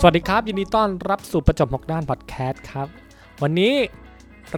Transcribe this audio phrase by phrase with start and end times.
[0.00, 2.88] สวัสดีครับ ยินดีต้อนรับสู่ประจบหกด้านพอดแคสต์ครับ
[3.42, 3.74] วันนี้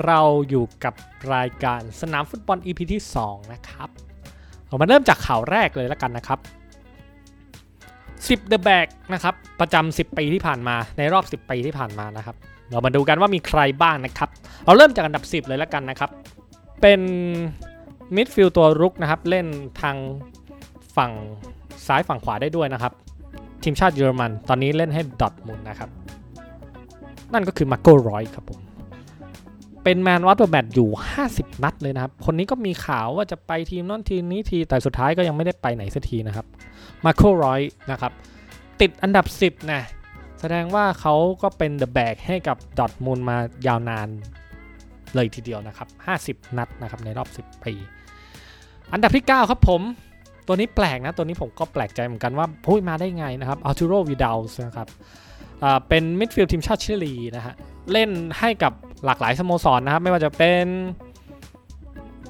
[0.04, 0.94] เราอยู่กับ
[1.34, 3.88] รายการสนามฟุตบอล EP ที่ 2 นะครับ
[4.66, 6.38] เรามาเริ่มจากข่าวแรกเลยแล้วกันนะครับ
[7.86, 12.36] 10 The Bag นะครับ ประจำ10 ปีที่ผ่านมาในรอบ 10 ปีที่ผ่านมานะครับ
[12.70, 14.28] เรามาดูกันว่ามีใครบ้างนะครับ
[14.64, 16.10] เราเริ่มจากอันดับ 10 เลยแล้วกันนะครับ
[16.80, 17.00] เป็น
[18.14, 19.46] มิดฟิลด์ตัวรุกนะครับ เล่น
[19.82, 19.96] ทาง
[20.96, 21.12] ฝั่ง
[21.86, 22.94] ซ้ายฝั่งขวาได้ด้วยนะครับ
[23.62, 25.90] ทีมชาติเยอรมัน ตอนนี้เล่นให้ดอร์ทมุนด์นะครับ
[27.32, 28.60] นั่นก็คือมาโกรอยครับผม
[29.84, 30.88] เป็น Man of the Match อยู่
[31.26, 36.46] 50 นัดเลยนะครับ คนนี้ก็มีข่าวว่าจะไปทีมนั้นทีมนี้ที แต่สุดท้ายก็ยังไม่ได้ไปไหนสักทีนะครับ
[37.04, 38.12] มาโกรอยนะครับ
[38.80, 39.82] ติดอันดับ 10 นะ
[40.40, 43.36] แสดงว่าเขาก็เป็นเดอะแบกให้กับดอร์ทมุนด์มา
[43.66, 44.08] ยาวนาน
[45.14, 45.88] เลยทีเดียวนะครับ
[46.44, 47.72] 50 นัดนะครับในรอบ 10 ปี
[48.92, 49.82] อันดับที่ 9 ครับผม
[50.48, 54.88] ตัวนี้แปลกนะ ตัวนี้ผมก็แปลกใจเหมือนกันว่าโผล่มาได้ไงนะครับอาร์ตูโรวิดัลนะครับ
[55.88, 57.54] เป็นมิดฟิลด์ทีมชาติชิลีนะฮะ
[57.92, 58.72] เล่นให้กับ
[59.04, 60.66] หลากหลายสโมสรนะครับ ไม่ว่าจะเป็น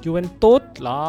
[0.05, 1.01] ยูเวนตุสหรือ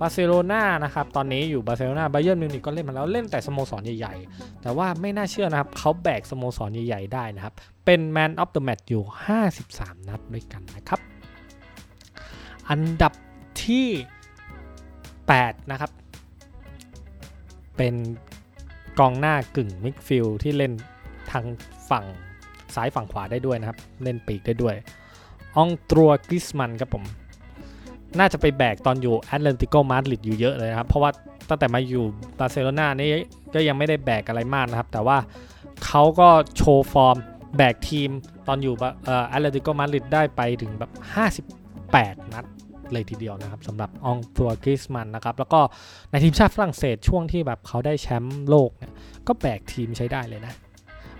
[0.00, 9.04] บาร์เซโลนานะครับ ตอนนี้อยู่บาร์เซโลนาไบเยิร์นมิวนิกก็เล่นมาแล้วเล่นแต่สโมสรใหญ่ๆ แต่ว่าไม่น่าเชื่อนะครับ เขาแบกสโมสรใหญ่ๆ ได้นะครับ เป็น Man of the Match อยู่
[9.56, 11.00] 53 นัดด้วยกันนะครับ
[12.70, 13.12] อันดับ
[13.64, 13.86] ที่
[15.38, 15.90] 8 นะครับ
[17.76, 17.94] เป็น
[18.98, 20.72] กองหน้ากึ่งมิดฟิลด์ที่เล่น
[21.30, 21.44] ทาง
[21.90, 22.04] ฝั่ง
[22.74, 24.74] ซ้ายฝั่งขวาได้ด้วยนะครับ เล่นปีกได้ด้วย
[25.56, 27.04] อองตวน กรีซมันน์ครับผม
[28.18, 31.10] น่าจะไปแบกตอนอยู่แอตเลติโกมาดริดอยู่เยอะเลยนะครับ เพราะว่า
[31.48, 32.04] ตั้งแต่มาอยู่
[32.38, 33.10] บาร์เซโลนานี่
[33.54, 35.18] ก็ยังไม่ได้แบกอะไรมากนะครับ แต่ว่า
[35.84, 37.16] เขาก็โชว์ฟอร์ม
[37.56, 38.10] แบกทีม
[38.48, 38.74] ตอนอยู่
[39.28, 40.90] แอตเลติโกมาดริดได้ไปถึงแบบ
[41.60, 42.44] 58 นัด
[42.92, 45.60] เลยทีเดียวนะครับสำหรับอองตวน กรีซมันน์นะครับ แล้วก็
[46.10, 48.92] ในทีมชาติฝรั่งเศสช่วงที่แบบเขาได้แชมป์โลกเนี่ย
[49.26, 50.54] ก็แบกทีมใช้ได้เลยนะ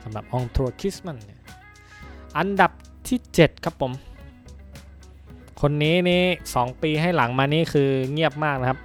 [0.05, 1.41] สำหรับอองตวน กรีซมันน์เนี่ย
[2.39, 2.71] อันดับ
[3.09, 3.93] ที่ 7 ครับผม
[5.61, 6.23] คนนี้นี่
[6.55, 8.79] 2ปีให้หลังมานี่คือเงียบมากนะครับ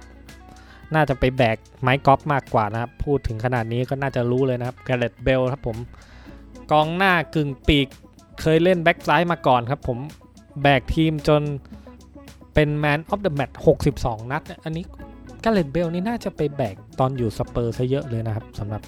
[0.94, 5.76] น่าจะไปแบกไม้กอล์ฟมากกว่านะครับ พูดถึงขนาดนี้ก็น่าจะรู้เลยนะครับแกเร็ธ เบลครับผม
[6.72, 7.88] กองหน้ากึ่งปีก
[8.40, 9.98] เคยเล่นแบ็กซ้ายมาก่อนครับผม
[10.62, 11.42] แบกทีมจน
[12.58, 13.58] เป็น Man of the Match
[13.96, 14.84] 62 นัดอันนี้
[15.44, 18.82] แกเร็ธ เบลนี่น่าจะไปแบกตอนอยู่สเปอร์ซะเยอะเลยนะครับสำหรับ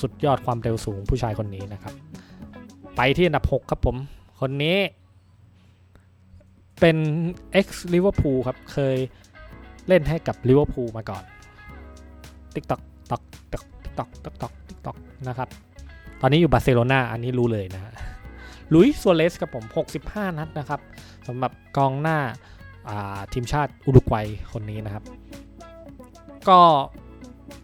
[0.00, 1.94] สุดยอดความเร็วสูงผู้ชายคนนี้นะครับ
[2.96, 3.96] ไปที่อันดับ 6 ครับผม
[4.40, 4.76] คนนี้
[6.80, 6.96] เป็น
[7.60, 8.96] ex Liverpool ครับ เคย
[9.88, 11.24] เล่นให้กับลิเวอร์พูลมาก่อน
[12.54, 12.80] TikTok
[13.10, 13.22] ตอก
[13.52, 13.64] ตอก
[13.98, 14.52] ตอกตอกตอก
[14.86, 14.96] ตอก
[15.28, 15.48] นะครับ
[16.20, 17.92] ตอนนี้อยู่บาร์เซโลนาอันนี้รู้เลยนะฮะ
[18.74, 19.64] หลุยส์ ซัวเรซครับผม
[20.00, 20.80] 65 นัดนะครับ
[21.28, 22.18] สำหรับกองหน้า
[23.32, 25.04] ทีมชาติอุรุกวัยคนนี้นะครับ
[26.48, 26.60] ก็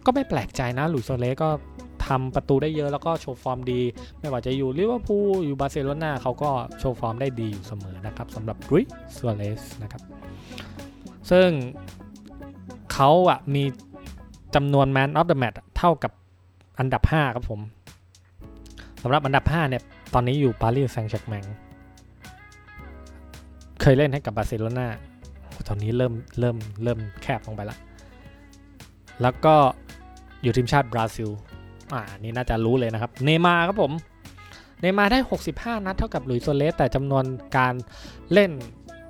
[0.05, 1.49] ก็ไม่แปลกใจนะหลุยส์ ซัวเรซก็
[2.07, 3.81] ทำประตูได้เยอะแล้วก็โชว์ฟอร์มดี
[4.19, 10.01] ไม่ว่าจะอยู่ลิเวอร์พูลอยู่บาร์เซโลนาเขาก็โชว์ฟอร์มได้ดีอยู่เสมอนะครับสำหรับหลุยส์ ซัวเรซนะครับ
[11.31, 11.49] ซึ่ง
[12.93, 13.63] เขาอะมี
[14.55, 16.11] จำนวน Man of the Match เท่ากับ
[16.79, 17.61] อันดับ 5 ครับผม
[19.03, 19.83] สำหรับอันดับ 5 เนี่ย
[20.13, 21.45] ตอนนี้อยู่ปารีสแซงต์แชร์แมง
[23.81, 24.87] เคยเล่นให้กับบาร์เซโลนา
[25.67, 27.77] ตอนนี้เริ่มเริ่มเริ่มแคบลงไปละ
[29.21, 29.55] แล้วก็
[30.43, 31.29] อยู่ทีมชาติบราซิล
[31.93, 33.91] อ่า นี่น่าจะรู้เลยนะครับ เนย์มาร์ครับผม
[34.81, 35.19] เนย์มาร์ได้
[35.51, 37.23] 65 นัดเท่ากับหลุยส์ ซัวเรซ แต่จำนวน
[37.57, 37.73] การ
[38.33, 38.51] เล่น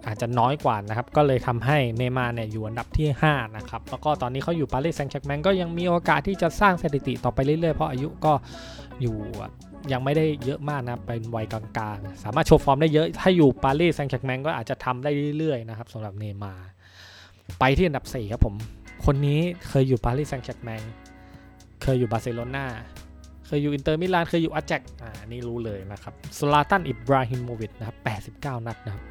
[0.08, 8.34] อาจจะน้อยกว่านะครับ ก็เลยทำให้เนย์มาร์เนี่ยอยู่อันดับที่ 5 นะครับ แล้วก็ตอนนี้เขาอยู่ปารีสแซงต์แชร์แมงก็ยังมีโอกาสที่จะสร้างสถิติต่อไปเรื่อยๆ เพราะอายุก็
[9.02, 9.16] อยู่
[9.92, 11.64] ยังไม่ได้เยอะมากนะ เป็นวัยกลา
[11.96, 16.68] งๆ สามารถโชว์ฟอร์มได้เยอะ ถ้าอยู่ปารีสแซงต์แชร์แมงก็อาจจะทำได้เรื่อยๆนะครับสำหรับเนย์มาร์
[17.60, 18.56] ไปที่อันดับ 4 ครับผม
[19.06, 20.82] คนนี้เคยอยู่ปารีสแซงต์แชร์แมง
[21.82, 22.66] เคยอยู่บาร์เซโลนา
[23.48, 27.98] เคยอยู่อินเตอร์มิลานเคยอยู่อาแจ็กซ์ อ่านี่รู้เลยนะครับซลาตันอิบราฮิโมวิชนะครับ
[28.44, 29.04] 89 นัดนะครับ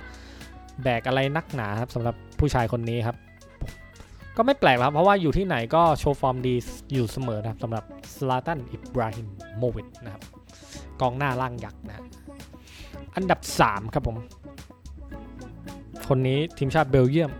[0.82, 3.16] แบกอะไรนักหนาครับสำหรับผู้ชายคนนี้ครับ
[4.36, 6.54] ก็ไม่แปลกครับ เพราะว่าอยู่ที่ไหนก็โชว์ฟอร์มดี
[6.92, 7.84] อยู่เสมอนะครับสำหรับ
[8.16, 9.22] ซลาตันอิบราฮิ
[9.58, 10.22] โมวิชนะครับ
[11.00, 12.04] กองหน้าร่างยักษ์นะ
[13.16, 14.16] อันดับ 3 ครับผม
[16.08, 17.30] คนนี้ทีมชาติเบลเยียม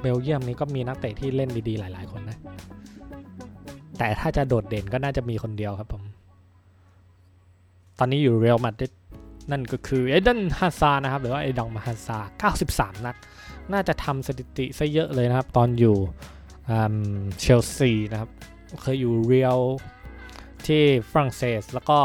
[0.00, 2.38] เบลเยียมนี้ก็มีนักเตะที่เล่นดีๆหลาย ๆ คนนะ
[3.98, 6.02] แต่ถ้าจะโดดเด่นก็น่าจะมีคนเดียวครับผม
[7.98, 8.92] ตอนนี้อยู่เรอัลมาดริด
[9.50, 12.18] นั่นก็คือเอเดนฮาซานะครับ หรือว่าเอดองมาฮาซา
[12.72, 13.16] 93 นัด
[13.72, 15.96] น่าจะทำสถิติซะเยอะเลยนะครับ ตอนอยู่
[17.40, 18.30] เชลซีนะครับ
[18.80, 19.60] เคยอยู่เรียล
[20.66, 21.98] ที่ฝรั่งเศสแล้วก็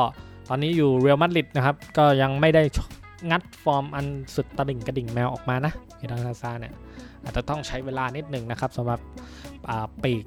[0.51, 2.63] ตอนนี้อยู่เรียลมาดริดนะครับ ก็ยังไม่ได้
[3.29, 4.05] งัดฟอร์มอัน
[4.35, 6.73] สุดตะดิ่งกระดิ่งแมวออกมานะเอเด็นอาซาร์เนี่ย
[7.23, 8.99] อาจจะต้องใช้เวลานิดหนึ่งนะครับสำหรับ
[10.03, 10.25] ปีก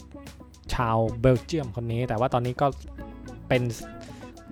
[0.75, 2.67] ชาวเบลเยียมคนนี้ แต่ว่าตอนนี้ก็
[3.49, 3.63] เป็น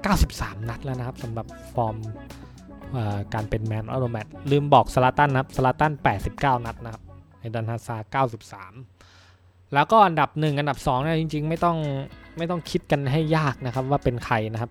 [0.08, 1.96] 93 นัดแล้วนะครับสำหรับฟอร์ม
[3.34, 5.92] การเป็น man of the match ลืมบอกสลาตันนะครับสลาตัน
[6.28, 7.02] 89 นัดนะครับ
[7.38, 8.24] เอเด็นอาซาร์
[9.04, 11.76] 93 แล้วก็อันดับ 1 อันดับ2เนี่ยจริง ๆ ไม่ต้อง
[12.38, 14.70] ไม่ต้องคิดกันให้ยากนะครับว่าเป็นใครนะครับ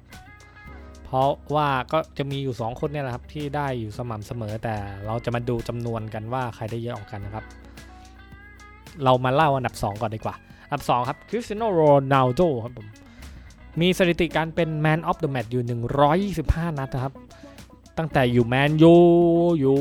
[1.14, 4.76] เพราะว่าก็จะมีอยู่ 2 คนเนี่ยแหละครับที่ได้อยู่สม่ำเสมอแต่
[5.06, 7.46] เราจะมาดูจำนวนกันว่าใครได้เยอะออกกันนะครับ
[9.04, 10.36] เรามาเล่าอันดับ 2 ก่อนดีกว่า
[10.68, 11.82] อันดับ 2 ครับคริสเตียโนโร
[12.14, 12.88] นัลโดครับผม
[13.82, 15.64] มีสถิติการเป็น Man of the Match อยู่
[16.34, 17.14] 125 นัดนะครับ
[17.98, 18.96] ตั้งแต่อยู่แมนยู
[19.60, 19.78] อยู่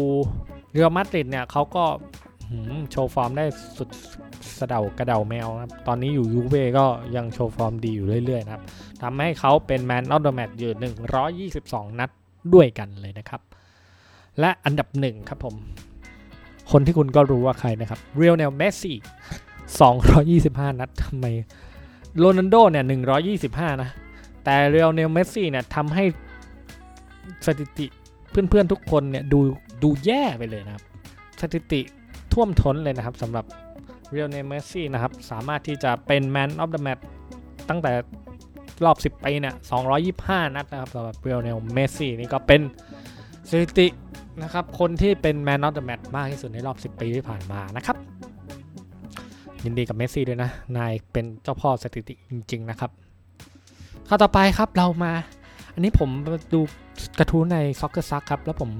[0.72, 1.84] เรียลมาดริดเนี่ยเขาก็
[2.90, 3.44] โชว์ฟอร์มได้
[3.78, 3.88] สุด
[4.58, 6.86] สะเดากระเดาแมวนะครับ ตอนนี้อยู่ยูเว่ก็
[7.16, 8.62] ยังโชว์ฟอร์มดีอยู่เรื่อยๆนะครับ
[9.02, 12.10] ทำให้เขาเป็น man of the match อยู่ 122 นัด
[12.54, 13.40] ด้วยกันเลยนะครับ
[14.40, 15.54] และอันดับหนึ่งครับผม
[16.70, 18.96] คนที่คุณก็รู้ว่าใครนะครับลิโอเนลเมสซี่
[20.68, 21.26] 225 นัดทำไม
[22.18, 22.84] โรนัลโดเนี่ย
[23.32, 23.90] 125 นะ
[24.44, 26.04] แต่ลิโอเนลเมสซี่เนี่ยทำให้
[27.46, 27.86] สถิติ
[28.30, 29.38] เพื่อนๆทุกคนเนี่ยดู
[29.82, 30.84] ดูแย่ไปเลยนะครับ
[31.40, 31.80] สถิติ
[32.32, 33.44] ท่วมท้นเลยนะครับสำหรับ
[34.10, 36.98] ลิโอเนลเมสซี่นะครับ สามารถที่จะเป็น man of the match
[37.68, 37.92] ตั้งแต่
[38.84, 39.54] รอบ 10 ปีเนี่ย
[40.04, 42.60] 225 นัดนะครับสำหรับลิโอเนลเมสซี่นี่ก็เป็น
[43.48, 43.86] สถิติ
[44.42, 47.96] นะครับ คนที่เป็น man of the match มากที่สุดในรอบ 10 ปีที่ผ่านมานะครับ
[49.64, 52.90] ยินดีกับเมสซี่ด้วยนะ นายเป็นเจ้าพ่อสถิติจริง ๆ นะครับ
[54.08, 55.12] ข่าวต่อไปครับเรามา
[55.74, 56.10] อันนี้ผม
[56.54, 56.60] ดู
[57.18, 58.70] กระทู้ใน SoccerSuck ครับ แล้วผม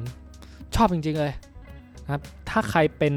[0.77, 1.33] ชอบจริง ๆ เลย
[2.11, 3.15] นะครับถ้าใครเป็น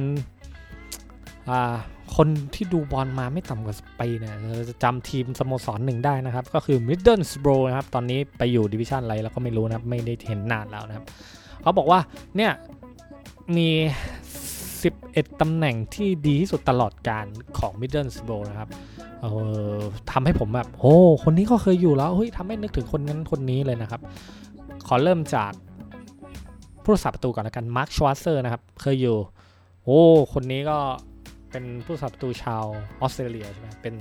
[2.16, 4.36] คนที่ดูบอลมาไม่ต่ำกว่าปีเนี่ย
[4.69, 11.06] จะจำทีมสโมสรหนึ่งได้นะครับ ก็คือ Middlesbrough นะครับ ตอนนี้ไปอยู่ดิวิชั่นอะไรแล้วก็ไม่รู้นะครับ ไม่ได้เห็นนานแล้วนะครับ
[11.62, 12.00] เขาบอกว่า
[12.36, 12.51] เนี่ย
[13.57, 13.69] มี
[14.56, 17.25] 11 ตำแหน่งที่ดีที่สุดตลอดกาล
[17.60, 18.69] ของ Middlesbrough นะครับ
[19.22, 19.25] เอ
[19.75, 19.80] อ
[20.12, 24.01] ทำให้ผมแบบโอ้คนนี้ก็เคยอยู่แล้วเฮ้ยทำให้นึกถึงคนนั้นคนนี้เลยนะครับ
[24.88, 25.51] ขอเริ่มจาก
[26.83, 29.18] ผู้รักษาประตูก่อนละกันมาร์คชวาร์เซอร์นะครับ เคยอยู่
[29.85, 30.01] โอ้
[30.33, 30.77] คนนี้ก็
[31.51, 32.63] เป็นผู้รักษาประตูชาว
[33.01, 33.95] ออสเตรเลียใช่ไหมเป็น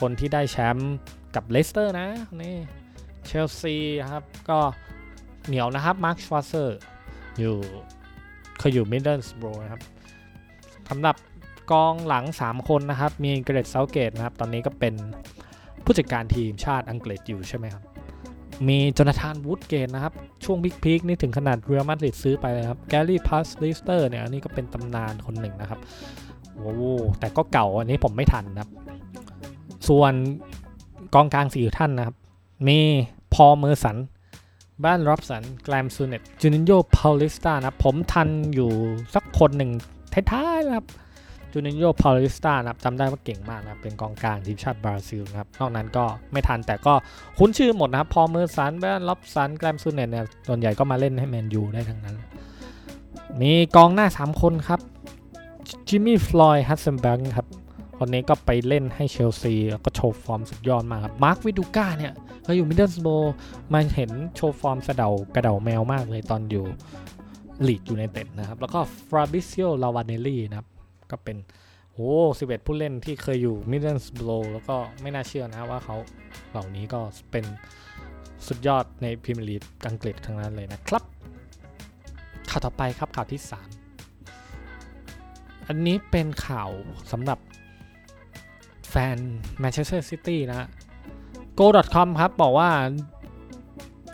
[0.00, 0.94] คนที่ได้แชมป์
[1.34, 2.08] กับเลสเตอร์นะ
[2.42, 2.56] นี่
[3.26, 3.76] เชลซี
[4.12, 4.58] ครับ ก็
[5.46, 6.78] เหนียวนะครับมาร์คชวาร์เซอร์
[7.38, 7.56] อยู่
[8.58, 9.82] เคยอยู่ Middlesbrough นะครับ
[10.88, 11.16] สำหรับ
[11.72, 14.94] กองหลัง 3 คนนะครับ มีแกเร็ธเซาธ์เกตนะครับ ตอนนี้ก็เป็น
[15.84, 17.82] ผู้จัดการทีมชาติอังกฤษอยู่ใช่ไหมครับ
[18.68, 20.14] มีโจนาธานวูดเกตนะครับ
[20.44, 25.80] ช่วง peak peak นี่ถึงขนาดเรียลมาดริดซื้อไปเลยครับแกรี่พัลลิสเตอร์เนี่ยอันนี้ก็เป็นตำนานคนหนึ่งนะครับ
[26.54, 26.72] โอ้
[27.20, 28.70] แต่ก็เก่าอันนี้ผมไม่ทันนะครับ
[29.88, 30.12] ส่วน
[31.14, 32.16] กองกลางสี่ท่านนะครับ
[32.68, 32.78] มี
[33.34, 33.96] พอลเมอร์สัน
[34.84, 38.70] ไบรอันร็อบสันแกรมซูเนสส์จูนินโญ่เปาลิสต้านะผมทันอยู่
[39.14, 39.70] สักคนหนึ่ง
[40.12, 40.86] ท้ายๆครับ
[41.52, 46.94] จูนินโญ่เปาลิสต้านะครับจำได้ว่าเก่งมากนะเป็นกองกลางทีมชาติบราซิลนะครับนอกนั้นก็ไม่ทันแต่ก็
[47.38, 52.16] คุ้นชื่อหมดนะครับ พอลเมอร์สันไบรอันร็อบสันแกรมซูเนสส์เนี่ยส่วนใหญ่ก็มาเล่นให้แมนยูได้ทั้งนั้น
[53.40, 54.80] มีกองหน้า 3 คนครับ
[55.88, 57.46] จิมมี่ฟลอยด์ฮัสเซลเบงค์ครับ
[57.98, 62.12] คนนี้ก็ไปเล่นให้เชลซีแล้วก็โชว์ฟอร์มสุดยอดมากครับมาร์ควิดูก้าเนี่ย
[62.42, 63.08] เขาอยู่ Middlesbrough
[63.72, 66.64] มาเห็นโชว์ฟอร์มสะเดากระเดาแมวมากเลยตอนอยู่
[67.66, 70.68] ลีดส์ยูไนเต็ดนะครับ แล้วก็ฟาบริซิโอราวาเนลลี่นะครับ
[71.10, 71.36] ก็เป็น
[71.92, 74.20] โอ้สิบเอ็ดผู้เล่นที่เคยอยู่ Middlesbrough
[74.52, 75.96] แล้วก็ไม่น่าเชื่อนะว่าเขา
[76.50, 77.00] เหล่านี้ก็
[77.30, 77.44] เป็น
[78.46, 81.02] สุดยอดในพรีเมียร์ลีกอังกฤษทั้งนั้นเลยนะครับ
[82.50, 83.40] ข่าวต่อไปครับข่าวที่
[84.34, 86.70] 3 อันนี้เป็นข่าว
[87.12, 87.38] สำหรับ
[88.88, 89.16] แฟน
[89.58, 90.68] แมนเชสเตอร์ซิตี้นะ
[91.58, 92.70] Goal.com ครับ บอกว่า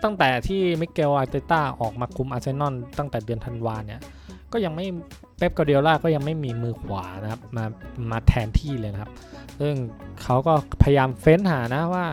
[0.04, 4.00] ตั้งแต่ที่มิเกลอาร์เตต้าออกมาคุมอาร์เซนอลตั้งแต่เดือนธันวาเนี่ย
[4.52, 4.86] ก็ยังไม่
[5.36, 7.64] เป๊ปกวาร์ดิโอล่าก็ยังไม่มีมือขวานะครับมา
[8.10, 9.10] มาแทนที่เลยนะครับ
[9.60, 9.74] ซึ่ง
[10.22, 12.06] เขาก็พยายามเฟ้นหานะว่า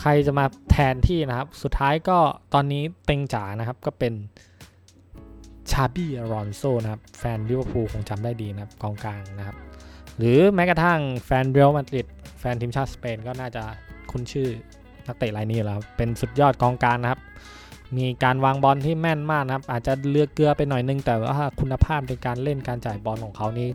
[0.00, 2.18] ใครจะมาแทนที่นะครับ สุดท้ายก็
[2.54, 4.14] ตอนนี้เต็งจ๋านะครับก็เป็น
[5.70, 9.56] ชาบี้อลอนโซนะครับแฟนลิเวอร์พูลคงจำได้ดีนะครับกองกลางนะครับ
[10.18, 12.06] หรือแม้กระทั่งแฟนเรอัลมาดริด
[12.40, 13.62] แฟนทีมชาติสเปนก็น่าจะ
[14.10, 14.48] คุ้นชื่อ
[15.06, 17.19] นักเตะรายนี้แล้ว เป็นสุดยอดกองกลางนะครับ
[17.96, 23.68] มีการวางบอลที่แม่นมากนะครับ อาจจะเลือกเกลือไปหน่อยนึง แต่ว่าคุณภาพในการเล่นการจ่ายบอลของเขานี่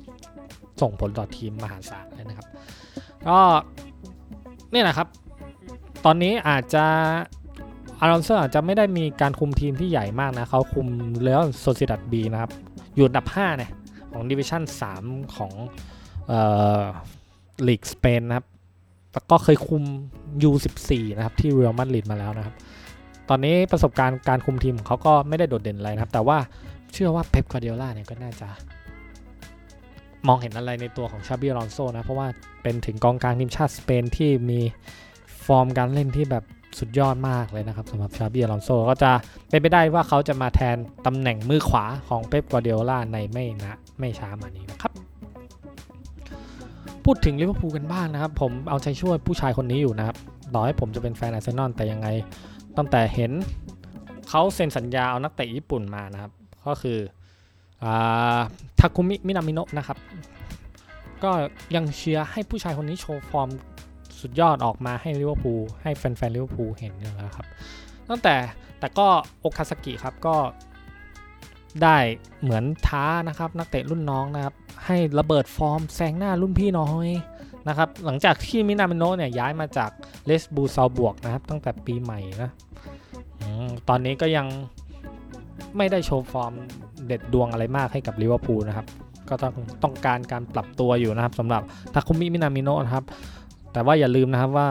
[0.82, 2.48] ส่งผลต่อทีมมหาศาลเลยนะครับ
[3.28, 3.40] ก็
[4.74, 5.08] นี่แหละครับ
[6.06, 6.86] ตอนนี้อาจจะ
[8.00, 10.88] อารอนเซอร์อาจจะไม่ได้มีการคุมทีมที่ใหญ่มากนะเขาคุม
[11.22, 12.52] เรอัลโซเซียดัดบีนะครับ
[12.96, 13.72] อยู่อันดับ5เนี่ย
[14.12, 14.64] ของดิวิชั่น
[15.00, 15.52] 3 ของ
[17.68, 18.46] ลีกสเปนนะครับ
[19.14, 19.84] แล้วก็เคยคุม
[20.50, 22.56] U14 นะครับ ที่เรอัลมาดริดมาแล้วนะครับ
[23.30, 26.38] ตอนนี้ประสบการณ์การคุมทีมของเขาก็ไม่ได้โดดเด่นอะไรนะครับ แต่ว่า
[26.94, 28.48] เชื่อว่าเป๊ปกวาร์ดิโอล่าเนี่ยก็น่าจะ
[30.28, 32.28] มองเห็นอะไรในตัวของชาบีอลอนโซนะ เพราะว่า
[32.64, 34.60] เป็นถึงกองกลางทีมชาติสเปนที่มี
[35.46, 36.44] ฟอร์มการเล่นที่แบบ
[36.80, 39.12] สุดยอดมากเลยนะครับสำหรับชาบีอลอนโซก็จะ
[39.50, 44.92] เป็นไปได้ว่าเขาจะมาแทนตำแหน่งมือขวาของเป๊ปกวาร์ดิโอล่าในไม่นะไม่ช้ามานี้นะครับ
[47.06, 50.16] พูดถึงลิเวอร์พูลกันบ้างนะครับ ผมเอาใจช่วยผู้ชายคนนี้อยู่นะครับ
[50.54, 52.08] ต่อให้ผมจะเป็นแฟนอาร์เซนอลแต่ยังไง
[52.78, 53.32] ตั้งแต่เห็น
[54.30, 56.32] เขาเซ็นสัญญาเอานักเตะญี่ปุ่นมานะครับ
[56.68, 56.98] ก็คือ
[58.80, 59.98] ทาคุมิมินามิโนะนะครับ
[61.24, 61.32] ก็
[61.76, 63.50] ยังเชียร์ให้ผู้ชายคนนี้โชว์ฟอร์ม
[64.22, 67.46] สุดยอดออกมาให้ลิเวอร์พูลให้แฟนๆลิเวอร์พูลเห็นแล้วครับ
[68.10, 68.36] ตั้งแต่
[68.80, 69.08] แต่ก็
[69.40, 70.36] โอคาซากิครับก็
[71.84, 71.98] ได้
[72.42, 74.56] เหมือนท้านะครับนักเตะรุ่นน้องนะครับ
[74.86, 77.08] ให้ระเบิดฟอร์มแซงหน้ารุ่นพี่หน่อย
[77.68, 79.92] นะครับหลังจากที่มินามิโนะเนี่ยย้ายมาจาก
[80.26, 82.50] เรดบูลซัลซ์บวร์กนะครับตั้งแต่ปีใหม่นะ
[83.90, 84.48] ตอนนี้ก็ยัง
[85.78, 86.54] ไม่ได้โชว์ฟอร์ม
[87.08, 88.88] เด็ดดวงอะไรมากให้กับลิเวอร์พูลนะครับ
[89.30, 89.54] ก็ต้อง
[89.84, 91.62] ต้องการการปรับตัวอยู่นะครับสำหรับ
[91.94, 93.06] ทาคุมิมินามิโนะครับ
[93.74, 94.68] แต่ว่าอย่าลืมนะครับว่า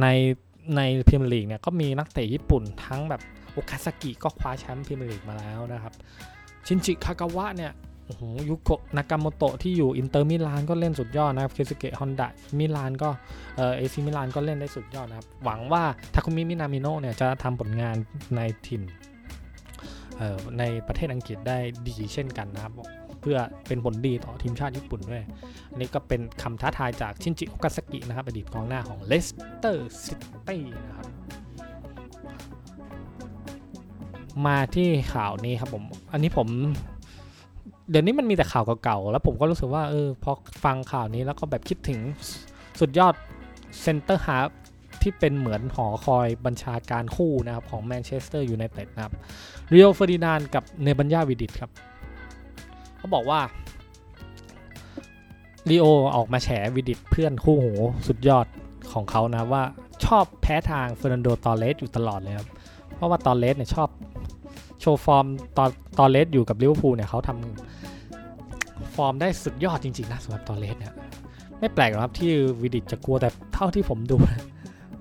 [0.00, 0.06] ใน
[0.76, 3.20] ในพรีเมียร์ลีกเนี่ยก็มีนักเตะญี่ปุ่นทั้งแบบ
[3.52, 5.92] โอคาซากิก็คว้าแชมป์พรีเมียร์ลีกมาแล้วนะครับ
[6.66, 7.72] ชินจิคากาวะเนี่ย
[8.06, 13.08] โอ้โหยูโตะนากาโตโมะที่อยู่อินเตอร์มิลานก็เล่นสุดยอดนะครับเคสุเกะฮอนดะมิลานก็
[13.56, 15.82] เออเอซีมิลานก็เล่นได้สุดยอดนะครับ หวังว่า
[16.14, 17.96] ทาคุมิมินามิโนะเนี่ยจะทำผลงาน
[18.36, 18.82] ในทีม
[20.58, 22.72] ในประเทศอังกฤษได้ดีเช่นกันนะครับ
[23.20, 25.22] เพื่อเป็นผลดีต่อทีมชาติญี่ปุ่นด้วย
[25.70, 30.14] อันนี้ก็เป็นคำท้าทายจากชินจิโอคาซากินะครับอดีตกองหน้าของเลสเตอร์ซิ
[30.48, 31.06] ตี้นะครับ
[34.46, 36.48] มาที่ข่าวนี้ครับผม อันนี้ผม
[37.90, 40.32] เดี๋ยวนี้มันมีแต่ข่าวเก่าๆ แล้วผมก็รู้สึกว่าเออพอ
[40.64, 42.00] ฟังข่าวนี้แล้วก็แบบคิดถึง
[42.80, 43.14] สุดยอด
[43.82, 44.48] เซนเตอร์ฮาล์ฟ
[45.02, 49.14] ที่เป็นเหมือนหอคอยบัญชาการคู่นะครับของแมนเชสเตอร์ยูไนเต็ดนะครับ
[49.70, 51.70] ริโอเฟอร์ดินานด์กับเนมันยาวิดิชครับ
[52.96, 53.40] เขาบอกว่า
[55.68, 55.86] ริโอ
[56.16, 57.72] ออกมาแฉวิดิชเพื่อนคู่หู
[58.06, 58.46] สุดยอด
[58.92, 59.62] ของเขานะว่า
[60.04, 62.48] ชอบแพ้ทางเฟอร์นันโดตอร์เรสอยู่ตลอดเลยครับ
[62.94, 63.88] เพราะว่าตอร์เรสเนี่ยชอบ
[64.84, 65.26] โชว์ฟอร์ม
[65.58, 70.92] ตอนตอร์เรสอยู่กับลิเวอร์พูลเนี่ยเขาทำฟอร์มได้สุดยอดจริงๆนะสำหรับตอร์เรสเนี่ย
[71.58, 72.30] ไม่แปลกหรอกครับที่
[72.62, 74.16] วิดิชจะกลัวแต่เท่าที่ผมดู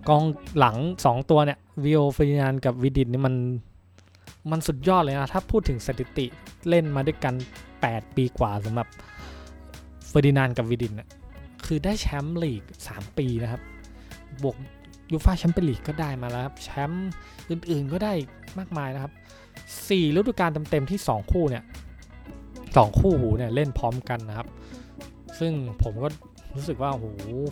[0.10, 0.24] กอง
[0.58, 0.76] หลัง
[1.06, 3.36] 2 ตัวเนี่ยริโอเฟอร์ดินานด์กับวิดิชนี่มัน
[4.52, 6.26] มันสุดยอดเลยนะ ถ้าพูดถึงสถิติ
[6.70, 7.34] เล่นมาด้วยกัน
[7.76, 8.88] 8 ปีกว่าสำหรับ
[10.08, 10.94] เฟอร์ดินานด์กับวิดิช
[11.66, 13.62] คือได้แชมป์ลีก 3 ปีนะครับ
[14.44, 14.56] บวก
[15.12, 17.10] ยูฟ่าแชมเปี้ยนลีกก็ได้มาแล้วครับ แชมป์
[17.50, 18.14] อื่นๆก็ได้
[18.58, 19.14] มากมายนะครับ
[19.82, 21.64] 4ฤดูกาลเต็มๆที่ 2 คู่เนี่ย
[22.78, 24.48] สองคู่หูเนี่ยเล่นพร้อมกันนะครับ
[25.40, 25.54] ซึ่ง
[25.84, 26.08] ผมก็
[26.56, 27.06] รู้สึกว่าโห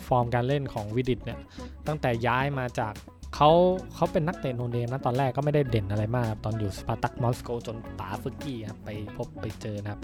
[0.08, 1.38] ฟอร์มการเล่นของวิดิชเนี่ย
[1.86, 2.92] ตั้งแต่ย้ายมาจาก
[3.34, 3.50] เขา
[3.94, 10.00] เขาเป็นนักเตะ no name นะตอนแรกก็ไม่ได้เด่นอะไรมากตอนอยู่สปาร์ตักมอสโกจนป๋าเฟอร์กี้ครับไปพบไปเจอนะครับ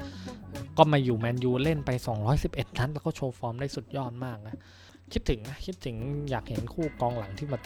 [0.76, 1.90] ก็มาอยู่แมนยูเล่นไป
[2.34, 4.56] 211 นัดแล้วก็โชว์ฟอร์มได้สุดยอดมากนะ
[5.12, 5.96] คิดถึงนะคิดถึง
[6.30, 7.62] อยากเห็นคู่กองหลังที่แบบ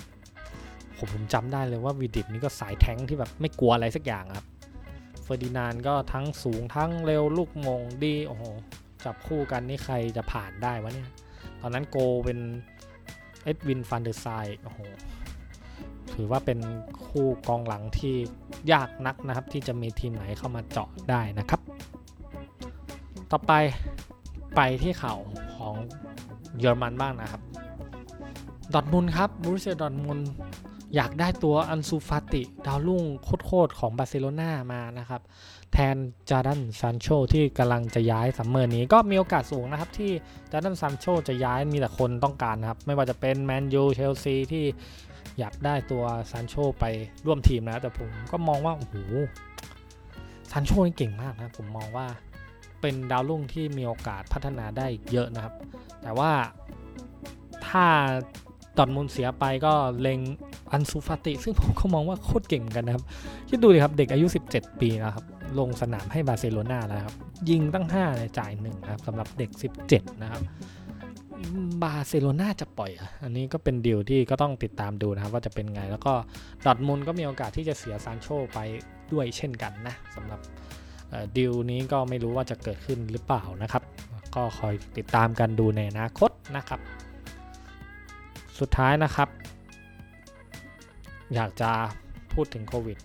[1.05, 4.47] ผมผมจำได้เลยว่าวิดิชนี่ก็สายแท้งที่แบบไม่กลัวอะไรสักอย่างครับ
[5.23, 8.43] เฟอร์ดินานด์ก็ทั้งสูงทั้งเร็วลูกโหม่งดีโอ้โห
[9.05, 11.11] จับคู่กันนี่ใครจะผ่านได้วะเนี่ย
[11.61, 12.39] ตอนนั้นโกเป็น
[13.45, 14.27] เอ็ดวินฟานเดอร์ซาร์
[14.63, 14.81] โอ้โห
[16.15, 16.59] ถือว่าเป็น
[17.07, 18.15] คู่กองหลังที่
[18.73, 21.61] ยากนักนะครับ ที่จะมีทีมไหนเข้ามาเจาะได้นะครับ
[23.31, 23.53] ต่อไป
[24.57, 25.19] ไปที่ข่าว
[25.57, 25.75] ของ
[26.59, 27.43] เยอรมันบ้างนะครับ
[28.75, 30.19] ดอร์ทมุนด์ครับโบรุสเซียดอร์ทมุนด์
[30.95, 33.05] อยากได้ตัวอันซูฟาติดาวรุ่ง
[33.47, 35.23] โคตรของบาร์เซโลนามานะครับ
[35.73, 35.97] แทน
[36.31, 40.13] จาร์ดันซานโชที่กำลังจะย้ายซัมเมอร์นี้ก็มีโอกาสสูงนะครับ ที่
[40.51, 44.65] จาร์ดันซานโชจะย้ายมีแต่คนต้องการนะครับ ไม่ว่าจะเป็นแมนยูเชลซีที่
[45.39, 46.85] อยากได้ตัวซานโชไป
[47.27, 48.95] ร่วมทีมนะ แต่ผมก็มองว่า โอ้โห
[50.51, 52.07] ซานโชนี่เก่งมากนะ ผมมองว่า
[52.81, 55.55] เป็นดาวรุ่งที่มีโอกาสพัฒนาได้เยอะนะครับ
[56.03, 56.33] แต่ว่า
[57.67, 57.87] ถ้า
[58.79, 60.21] ดอนมุนเสียไปก็เล็ง
[60.73, 63.05] อันซูฟาติ ซึ่งผมก็มองว่าโคตรเก่งกันนะครับ
[63.49, 65.25] คิดดูดิครับเด็กอายุ 17 ปีนะครับ
[65.59, 67.17] ลงสนามให้บาร์เซโลนาแล้วครับ
[67.51, 69.51] ยิงตั้ง5ในจ่ายหนึ่งนะครับสำหรับเด็ก
[69.87, 70.43] 17 นะครับ
[71.83, 72.91] บาร์เซโลนาจะปล่อย
[73.23, 76.13] อันนี้ก็เป็นดีลที่ก็ต้องติดตามดูนะครับ ว่าจะเป็นไงแล้วก็
[76.65, 78.59] ดอทมุนก็มีโอกาสที่จะเสียซานโชไป
[79.13, 80.41] ด้วยเช่นกันนะสำหรับ
[81.37, 83.83] ดีลนี้ก็ไม่รู้ว่าจะเกิดขึ้นหรือเปล่านะครับ
[84.35, 86.81] ก็คอยติดตามกันดูในอนาคตนะครับ
[88.59, 89.29] สุดท้ายนะครับ
[91.35, 91.71] อยากจะ
[92.33, 92.99] พูดถึงโควิด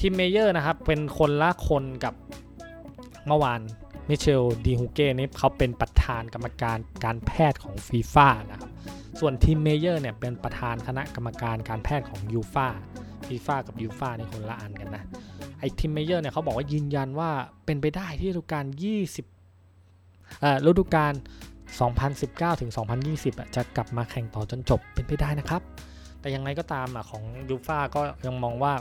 [0.00, 2.14] ทิมเมเยอร์นะครับ เป็นคนละคนกับ
[3.26, 3.60] เมื่อวาน
[4.08, 8.70] มิเชลดูฮูเก้นี่เขาเป็นประธานกรรมการการแพทย์ของฟีฟ่านะครับ
[9.20, 12.68] ส่วนทิมเมเยอร์เนี่ยเป็นประธานคณะกรรมการการแพทย์ของยูฟ่า
[13.26, 15.04] ฟีฟ่ากับยูฟ่านี่คนละอันกันนะ
[15.58, 17.30] ไอทิมเมเยอร์เนี่ยเขาบอกว่ายืนยันว่า
[17.64, 18.64] เป็นไปได้ที่ฤดูกาล
[19.52, 21.12] 20เอ่อฤดูกาล
[21.74, 22.70] 2019 ถึง
[23.04, 25.62] 2020อะจะกลับมาแข่งต่อจนจบเป็นไปได้นะครับ
[26.20, 28.72] แต่ยังไงก็ตามอะของยูฟ่าก็ยังมองว่า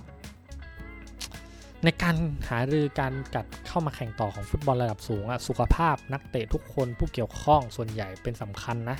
[1.83, 2.15] ในการ
[2.49, 8.97] หารือการกลับเข้ามาแข่งต่อของฟุตบอลระดับสูงอะสุขภาพนักเตะทุกคนผู้เกี่ยวข้องส่วนใหญ่เป็นสำคัญนะ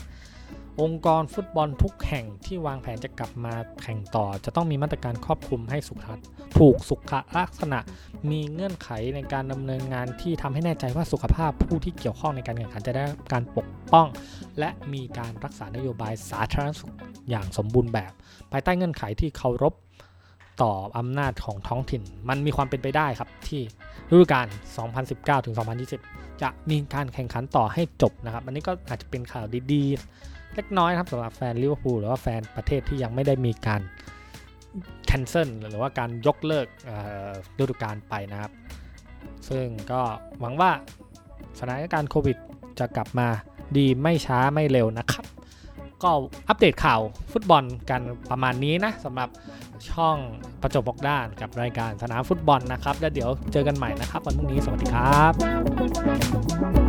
[0.82, 6.00] องค์กรฟุตบอลทุกแห่งที่วางแผนจะกลับมาแข่งต่อ จะต้องมีมาตรการครอบคลุมให้สุข
[6.58, 7.80] ถูกสุขลักษณะ
[8.32, 14.08] มีเงื่อนไขในการดำเนินงานที่ทำให้แน่ใจว่าสุขภาพผู้ที่เกี่ยวข้องในการแข่งขันจะได้การปกป้อง
[14.60, 16.94] และมีการรักษานโยบายสาธารณสุข
[17.30, 18.12] อย่างสมบูรณ์แบบ
[18.52, 19.74] ภายใต้เงื่อนไขที่เคารพ
[20.62, 23.62] ต่ออำนาจของท้องถิ่น มันมีความเป็นไปได้ครับที่
[24.12, 24.48] ฤดูกาล
[24.96, 25.56] 2019 ถึง
[26.00, 33.82] 2020 จะมีการแข่งขันต่อให้จบนะครับ อันนี้ก็อาจจะเป็นข่าวดีๆ เล็กน้อยครับสำหรับแฟนลิเวอร์พูลหรือว่าแฟนประเทศที่ยังไม่ได้มีการ
[35.10, 36.68] cancel หรือว่าการยกเลิก
[37.60, 38.52] ฤดูกาลไปนะครับ
[39.50, 40.02] ซึ่งก็
[40.40, 40.72] หวังว่า
[41.58, 42.38] สถานการณ์โควิด
[42.80, 43.28] จะกลับมา
[43.78, 45.26] ดีไม่ช้าไม่เร็วนะครับ
[46.04, 46.12] ก็
[46.50, 49.30] อัปเดตข่าวฟุตบอลกันประมาณนี้นะสำหรับ
[49.92, 50.18] ช่อง
[50.62, 56.85] ประจบบอกด้านกับรายการสนามฟุตบอลนะครับ แล้วเดี๋ยวเจอกันใหม่นะครับ วันพรุ่งนี้สวัสดีครับ